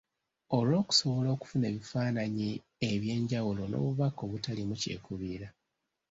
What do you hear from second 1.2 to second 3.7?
okufuna ebifaananyi eby’enjawulo